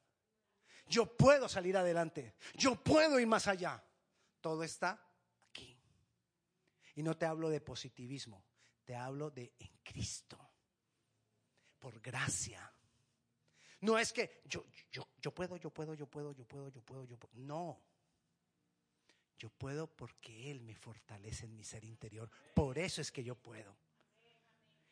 [0.88, 2.34] Yo puedo salir adelante.
[2.54, 3.82] Yo puedo ir más allá.
[4.40, 5.00] Todo está
[5.48, 5.78] aquí.
[6.94, 8.44] Y no te hablo de positivismo,
[8.84, 10.38] te hablo de en Cristo.
[11.78, 12.72] Por gracia.
[13.80, 17.04] No es que yo, yo, yo puedo, yo puedo, yo puedo, yo puedo, yo puedo,
[17.04, 17.34] yo puedo.
[17.34, 17.80] No.
[19.38, 22.28] Yo puedo porque Él me fortalece en mi ser interior.
[22.54, 23.76] Por eso es que yo puedo.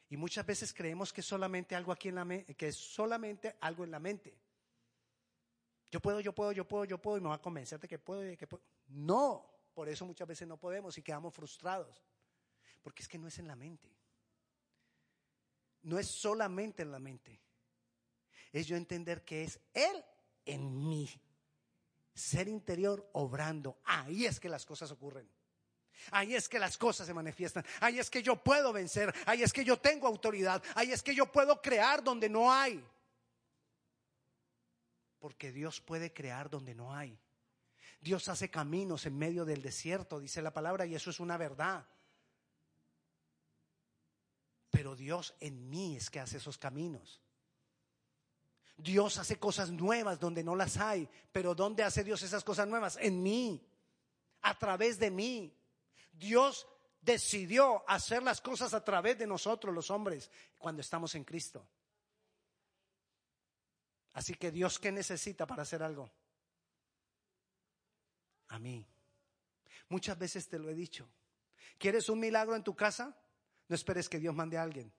[0.09, 3.85] Y muchas veces creemos que es solamente algo aquí en la que es solamente algo
[3.85, 4.39] en la mente.
[5.91, 7.99] Yo puedo, yo puedo, yo puedo, yo puedo, y me va a convencer de que
[7.99, 8.63] puedo y de que puedo.
[8.89, 12.05] No, por eso muchas veces no podemos y quedamos frustrados.
[12.83, 13.93] Porque es que no es en la mente.
[15.83, 17.41] No es solamente en la mente.
[18.53, 20.05] Es yo entender que es Él
[20.45, 21.09] en mí.
[22.15, 23.79] Ser interior obrando.
[23.85, 25.29] Ahí es que las cosas ocurren.
[26.11, 27.65] Ahí es que las cosas se manifiestan.
[27.81, 29.15] Ahí es que yo puedo vencer.
[29.27, 30.63] Ahí es que yo tengo autoridad.
[30.75, 32.85] Ahí es que yo puedo crear donde no hay.
[35.19, 37.19] Porque Dios puede crear donde no hay.
[38.01, 41.87] Dios hace caminos en medio del desierto, dice la palabra, y eso es una verdad.
[44.71, 47.21] Pero Dios en mí es que hace esos caminos.
[48.77, 52.99] Dios hace cosas nuevas donde no las hay, pero ¿dónde hace Dios esas cosas nuevas?
[53.01, 53.67] En mí,
[54.43, 55.53] a través de mí.
[56.19, 56.67] Dios
[57.01, 61.67] decidió hacer las cosas a través de nosotros los hombres cuando estamos en Cristo.
[64.13, 66.11] Así que Dios, ¿qué necesita para hacer algo?
[68.49, 68.87] A mí.
[69.89, 71.09] Muchas veces te lo he dicho.
[71.79, 73.17] ¿Quieres un milagro en tu casa?
[73.69, 74.93] No esperes que Dios mande a alguien.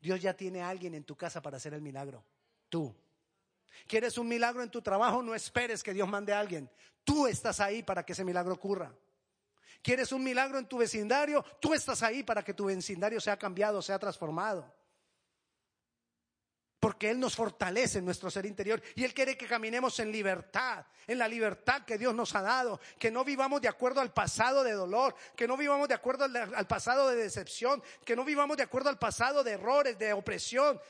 [0.00, 2.24] Dios ya tiene a alguien en tu casa para hacer el milagro.
[2.68, 2.94] Tú.
[3.86, 5.22] ¿Quieres un milagro en tu trabajo?
[5.22, 6.70] No esperes que Dios mande a alguien.
[7.04, 8.94] Tú estás ahí para que ese milagro ocurra.
[9.82, 11.44] ¿Quieres un milagro en tu vecindario?
[11.60, 14.72] Tú estás ahí para que tu vecindario sea cambiado, sea transformado.
[16.78, 20.86] Porque Él nos fortalece en nuestro ser interior y Él quiere que caminemos en libertad,
[21.06, 24.62] en la libertad que Dios nos ha dado, que no vivamos de acuerdo al pasado
[24.62, 28.64] de dolor, que no vivamos de acuerdo al, pasado de decepción, que no vivamos de
[28.64, 30.80] acuerdo al pasado de errores, de opresión,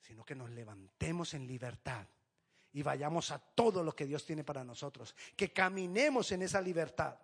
[0.00, 2.06] sino que nos levantemos en libertad
[2.72, 7.18] y vayamos a todo lo que Dios tiene para nosotros, que caminemos en esa libertad.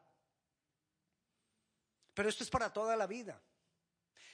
[2.14, 3.40] Pero esto es para toda la vida.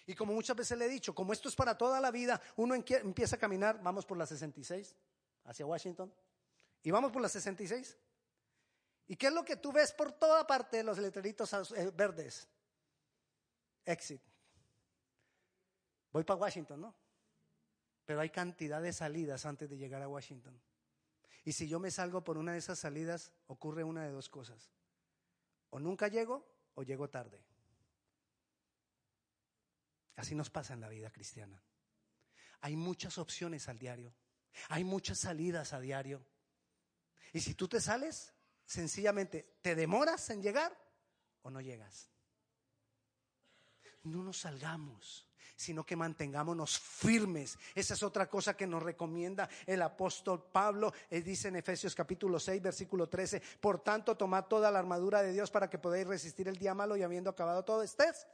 [0.06, 2.74] Y como muchas veces le he dicho, como esto es para toda la vida, uno
[2.74, 4.96] empieza a caminar, vamos por la 66,
[5.44, 6.12] hacia Washington,
[6.82, 7.98] y vamos por la 66.
[9.08, 12.48] ¿Y qué es lo que tú ves por toda parte de los letreritos eh, verdes?
[13.84, 14.22] Exit.
[16.12, 16.94] Voy para Washington, ¿no?
[18.04, 20.60] Pero hay cantidad de salidas antes de llegar a Washington.
[21.44, 24.70] Y si yo me salgo por una de esas salidas, ocurre una de dos cosas.
[25.70, 27.42] O nunca llego o llego tarde.
[30.16, 31.62] Así nos pasa en la vida cristiana.
[32.60, 34.14] Hay muchas opciones al diario.
[34.68, 36.24] Hay muchas salidas a diario.
[37.32, 38.32] Y si tú te sales,
[38.64, 40.78] sencillamente te demoras en llegar
[41.42, 42.10] o no llegas.
[44.04, 45.31] No nos salgamos
[45.62, 47.56] sino que mantengámonos firmes.
[47.74, 50.92] Esa es otra cosa que nos recomienda el apóstol Pablo.
[51.08, 55.32] Él dice en Efesios capítulo 6, versículo 13, por tanto, tomad toda la armadura de
[55.32, 58.26] Dios para que podáis resistir el día malo y habiendo acabado todo, estés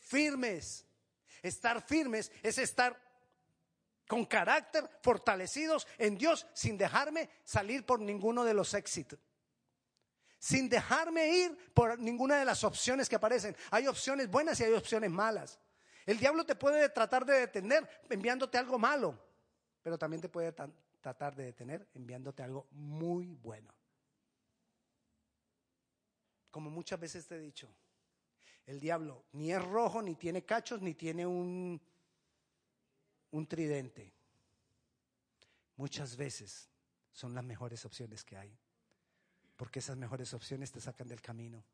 [0.00, 0.84] firmes.
[1.42, 3.00] Estar firmes es estar
[4.08, 9.20] con carácter, fortalecidos en Dios, sin dejarme salir por ninguno de los éxitos
[10.42, 13.54] sin dejarme ir por ninguna de las opciones que aparecen.
[13.70, 15.58] Hay opciones buenas y hay opciones malas.
[16.06, 19.18] El diablo te puede tratar de detener enviándote algo malo,
[19.82, 20.52] pero también te puede
[21.00, 23.72] tratar de detener enviándote algo muy bueno.
[26.50, 27.68] Como muchas veces te he dicho,
[28.66, 31.80] el diablo ni es rojo, ni tiene cachos, ni tiene un,
[33.30, 34.12] un tridente.
[35.76, 36.68] Muchas veces
[37.12, 38.56] son las mejores opciones que hay,
[39.56, 41.64] porque esas mejores opciones te sacan del camino.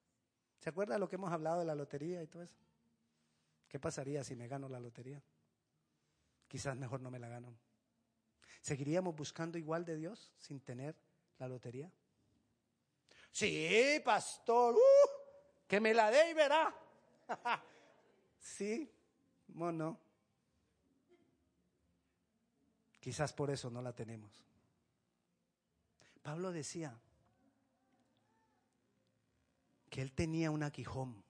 [0.58, 2.65] ¿Se acuerda de lo que hemos hablado de la lotería y todo eso?
[3.68, 5.22] ¿Qué pasaría si me gano la lotería?
[6.48, 7.54] Quizás mejor no me la gano.
[8.60, 10.96] ¿Seguiríamos buscando igual de Dios sin tener
[11.38, 11.90] la lotería?
[13.30, 16.74] Sí, pastor, uh, que me la dé y verá.
[18.40, 18.90] sí,
[19.48, 19.98] Bueno,
[23.00, 24.32] quizás por eso no la tenemos.
[26.22, 26.98] Pablo decía
[29.90, 31.25] que él tenía un aguijón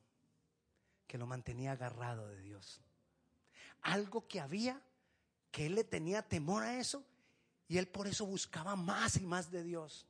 [1.07, 2.81] que lo mantenía agarrado de Dios.
[3.83, 4.81] Algo que había
[5.51, 7.05] que él le tenía temor a eso
[7.69, 10.07] y él por eso buscaba más y más de Dios.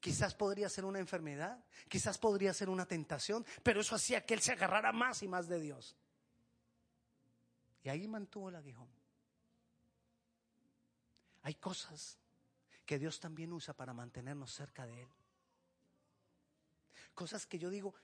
[0.00, 4.40] Quizás podría ser una enfermedad, quizás podría ser una tentación, pero eso hacía que él
[4.40, 5.96] se agarrara más y más de Dios.
[7.82, 8.88] Y ahí mantuvo el aguijón.
[11.42, 12.18] Hay cosas
[12.84, 15.08] que Dios también usa para mantenernos cerca de Él.
[17.14, 17.94] Cosas que yo digo,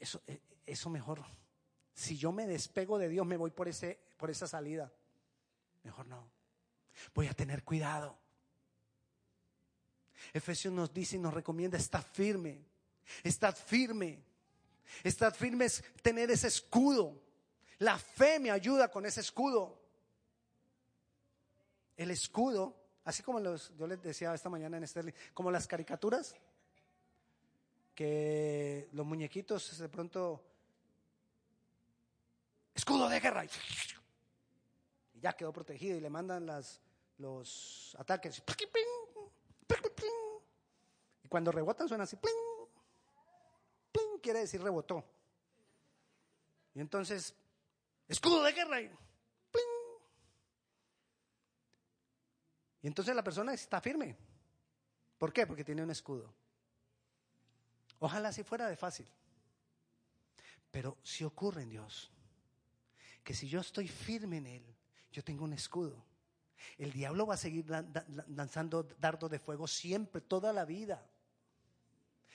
[0.00, 1.22] eso, eh, eso mejor.
[1.94, 4.92] Si yo me despego de Dios, me voy por, ese, por esa salida.
[5.84, 6.28] Mejor no.
[7.14, 8.18] Voy a tener cuidado.
[10.32, 12.64] Efesios nos dice y nos recomienda, estar firme,
[13.22, 14.22] estad firme.
[15.04, 17.22] Estad firme es tener ese escudo.
[17.78, 19.80] La fe me ayuda con ese escudo.
[21.96, 26.34] El escudo, así como los, yo les decía esta mañana en este, como las caricaturas,
[27.94, 30.42] que los muñequitos de pronto,
[32.74, 33.48] escudo de guerra, y
[35.20, 36.80] ya quedó protegido y le mandan las,
[37.18, 38.42] los ataques.
[41.22, 42.16] Y cuando rebotan suena así,
[44.20, 45.04] quiere decir rebotó.
[46.74, 47.34] Y entonces,
[48.08, 48.80] escudo de guerra.
[48.80, 48.90] Y,
[52.82, 54.16] y entonces la persona está firme.
[55.18, 55.46] ¿Por qué?
[55.46, 56.32] Porque tiene un escudo.
[58.00, 59.06] Ojalá si fuera de fácil.
[60.70, 62.10] Pero si ocurre en Dios,
[63.22, 64.76] que si yo estoy firme en Él,
[65.12, 66.04] yo tengo un escudo.
[66.78, 67.66] El diablo va a seguir
[68.28, 71.06] lanzando dardos de fuego siempre, toda la vida.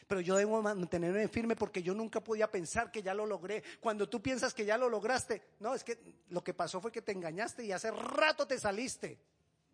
[0.08, 3.64] Pero yo debo mantenerme firme porque yo nunca podía pensar que ya lo logré.
[3.80, 6.00] Cuando tú piensas que ya lo lograste, no, es que
[6.30, 9.20] lo que pasó fue que te engañaste y hace rato te saliste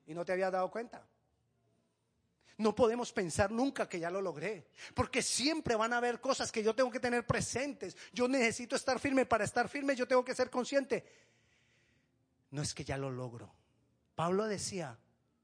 [0.08, 1.06] y no te habías dado cuenta.
[2.62, 6.62] No podemos pensar nunca que ya lo logré, porque siempre van a haber cosas que
[6.62, 7.98] yo tengo que tener presentes.
[8.14, 11.04] Yo necesito estar firme, para estar firme yo tengo que ser consciente.
[12.52, 13.52] No es que ya lo logro.
[14.14, 15.00] Pablo decía,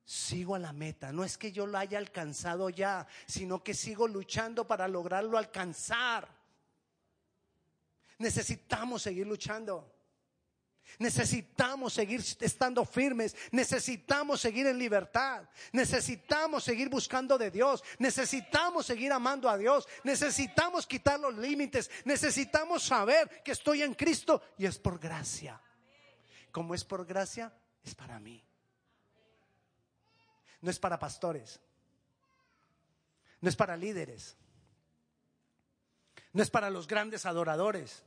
[0.05, 1.11] sigo a la meta.
[1.11, 6.27] No es que yo lo haya alcanzado ya, sino que sigo luchando para lograrlo alcanzar.
[8.19, 9.91] Necesitamos seguir luchando.
[10.99, 19.11] Necesitamos seguir estando firmes, necesitamos seguir en libertad, necesitamos seguir buscando de Dios, necesitamos seguir
[19.11, 24.79] amando a Dios, necesitamos quitar los límites, necesitamos saber que estoy en Cristo y es
[24.79, 25.61] por gracia.
[26.51, 28.43] Como es por gracia, es para mí.
[30.61, 31.59] No es para pastores,
[33.39, 34.35] no es para líderes,
[36.33, 38.03] no es para los grandes adoradores,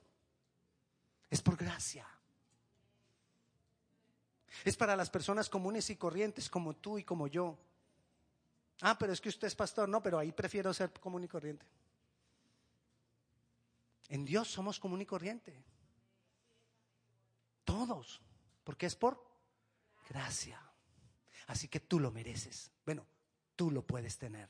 [1.31, 2.07] es por gracia.
[4.65, 7.59] Es para las personas comunes y corrientes como tú y como yo.
[8.81, 11.67] Ah, pero es que usted es pastor, no, pero ahí prefiero ser común y corriente.
[14.09, 15.63] En Dios somos común y corriente.
[17.65, 18.21] Todos,
[18.65, 19.25] porque es por
[20.09, 20.61] gracia.
[21.47, 22.73] Así que tú lo mereces.
[22.85, 23.07] Bueno,
[23.55, 24.49] tú lo puedes tener.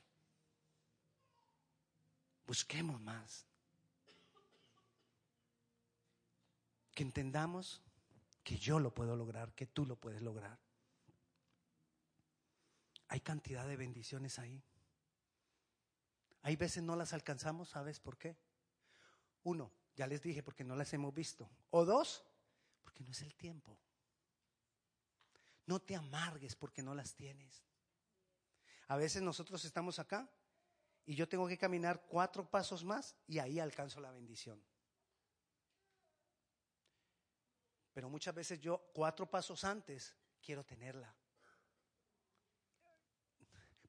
[2.47, 3.47] Busquemos más.
[6.95, 7.83] Que entendamos
[8.51, 10.59] que yo lo puedo lograr, que tú lo puedes lograr.
[13.07, 14.61] Hay cantidad de bendiciones ahí.
[16.43, 18.37] Hay veces no las alcanzamos, ¿sabes por qué?
[19.45, 21.49] Uno, ya les dije, porque no las hemos visto.
[21.71, 22.25] O dos,
[22.83, 23.79] porque no es el tiempo.
[25.67, 27.63] No te amargues porque no las tienes.
[28.89, 30.29] A veces nosotros estamos acá
[31.07, 34.61] y yo tengo que caminar cuatro pasos más y ahí alcanzo la bendición.
[38.01, 41.15] Pero muchas veces yo cuatro pasos antes quiero tenerla.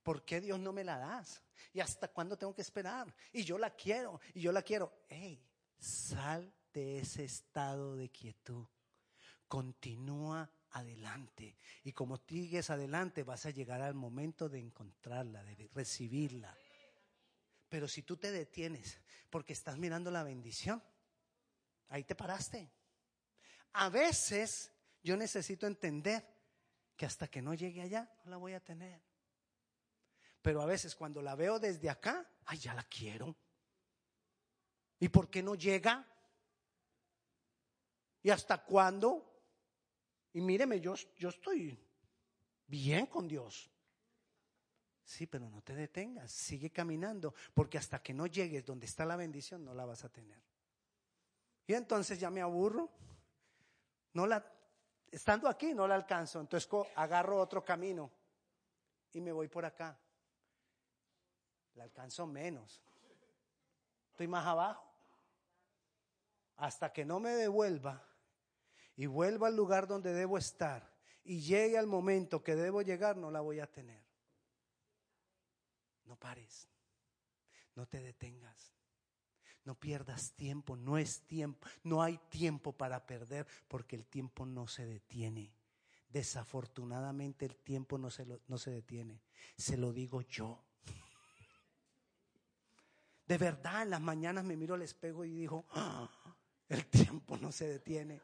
[0.03, 1.41] ¿Por qué Dios no me la das?
[1.71, 3.15] ¿Y hasta cuándo tengo que esperar?
[3.31, 4.91] Y yo la quiero, y yo la quiero.
[5.07, 5.41] Hey,
[5.79, 8.67] sal de ese estado de quietud.
[9.47, 11.57] Continúa adelante.
[11.85, 16.53] Y como sigues adelante, vas a llegar al momento de encontrarla, de recibirla.
[17.69, 18.99] Pero si tú te detienes
[19.29, 20.83] porque estás mirando la bendición,
[21.87, 22.69] ahí te paraste.
[23.73, 24.71] A veces
[25.03, 26.25] yo necesito entender
[26.95, 29.01] que hasta que no llegue allá, no la voy a tener.
[30.41, 33.35] Pero a veces cuando la veo desde acá, ay, ya la quiero.
[34.99, 36.07] ¿Y por qué no llega?
[38.23, 39.43] ¿Y hasta cuándo?
[40.33, 41.77] Y míreme, yo, yo estoy
[42.67, 43.69] bien con Dios.
[45.03, 49.15] Sí, pero no te detengas, sigue caminando, porque hasta que no llegues donde está la
[49.15, 50.41] bendición no la vas a tener.
[51.67, 52.89] Y entonces ya me aburro,
[54.13, 54.45] no la,
[55.09, 58.11] estando aquí no la alcanzo, entonces agarro otro camino
[59.13, 59.97] y me voy por acá.
[61.75, 62.81] La alcanzo menos.
[64.11, 64.87] Estoy más abajo.
[66.57, 68.05] Hasta que no me devuelva
[68.95, 70.91] y vuelva al lugar donde debo estar
[71.23, 74.03] y llegue al momento que debo llegar, no la voy a tener.
[76.05, 76.67] No pares,
[77.75, 78.73] no te detengas,
[79.65, 84.67] no pierdas tiempo, no es tiempo, no hay tiempo para perder porque el tiempo no
[84.67, 85.53] se detiene.
[86.09, 89.21] Desafortunadamente el tiempo no se, no se detiene,
[89.55, 90.61] se lo digo yo.
[93.27, 96.09] De verdad, en las mañanas me miro al espejo y digo, ah,
[96.67, 98.19] el tiempo no se detiene.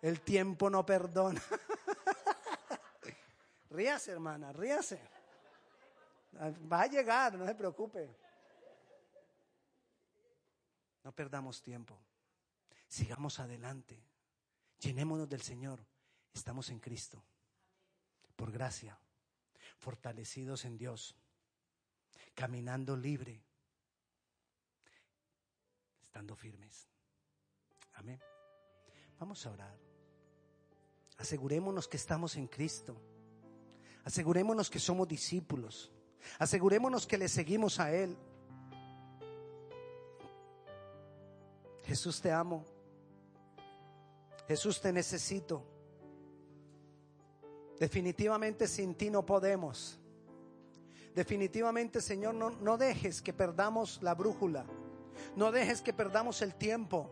[0.00, 1.42] El tiempo no perdona.
[3.70, 5.00] ríase, hermana, ríase.
[6.72, 8.25] Va a llegar, no se preocupe.
[11.06, 11.96] No perdamos tiempo.
[12.88, 13.96] Sigamos adelante.
[14.80, 15.78] Llenémonos del Señor.
[16.34, 17.22] Estamos en Cristo.
[18.34, 18.98] Por gracia.
[19.78, 21.14] Fortalecidos en Dios.
[22.34, 23.40] Caminando libre.
[26.02, 26.88] Estando firmes.
[27.94, 28.20] Amén.
[29.20, 29.78] Vamos a orar.
[31.18, 33.00] Asegurémonos que estamos en Cristo.
[34.02, 35.92] Asegurémonos que somos discípulos.
[36.40, 38.18] Asegurémonos que le seguimos a Él.
[41.86, 42.64] Jesús te amo.
[44.48, 45.64] Jesús te necesito.
[47.78, 49.98] Definitivamente sin ti no podemos.
[51.14, 54.66] Definitivamente, Señor, no, no dejes que perdamos la brújula.
[55.34, 57.10] No dejes que perdamos el tiempo.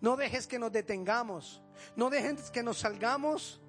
[0.00, 1.62] No dejes que nos detengamos.
[1.96, 3.60] No dejes que nos salgamos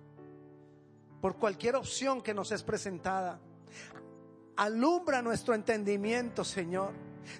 [1.21, 3.39] por cualquier opción que nos es presentada.
[4.57, 6.93] Alumbra nuestro entendimiento, Señor.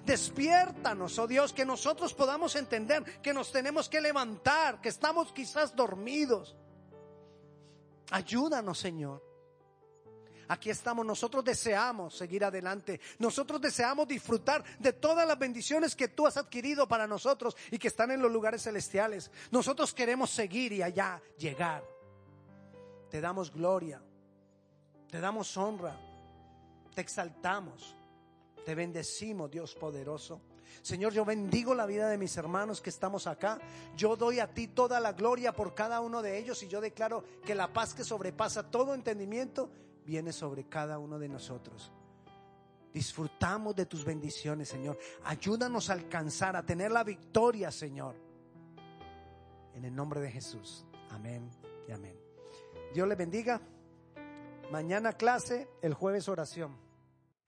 [0.04, 5.74] Despiértanos, oh Dios, que nosotros podamos entender que nos tenemos que levantar, que estamos quizás
[5.74, 6.56] dormidos.
[8.10, 9.34] Ayúdanos, Señor.
[10.48, 16.26] Aquí estamos, nosotros deseamos seguir adelante, nosotros deseamos disfrutar de todas las bendiciones que tú
[16.26, 19.30] has adquirido para nosotros y que están en los lugares celestiales.
[19.50, 21.82] Nosotros queremos seguir y allá llegar.
[23.10, 24.02] Te damos gloria,
[25.10, 25.98] te damos honra,
[26.94, 27.96] te exaltamos,
[28.64, 30.40] te bendecimos, Dios poderoso.
[30.82, 33.58] Señor, yo bendigo la vida de mis hermanos que estamos acá.
[33.96, 37.24] Yo doy a ti toda la gloria por cada uno de ellos y yo declaro
[37.44, 39.70] que la paz que sobrepasa todo entendimiento
[40.04, 41.92] viene sobre cada uno de nosotros.
[42.92, 44.98] Disfrutamos de tus bendiciones, Señor.
[45.24, 48.14] Ayúdanos a alcanzar, a tener la victoria, Señor.
[49.74, 50.86] En el nombre de Jesús.
[51.10, 51.50] Amén
[51.88, 52.16] y amén.
[52.92, 53.60] Dios le bendiga.
[54.70, 56.83] Mañana clase, el jueves oración.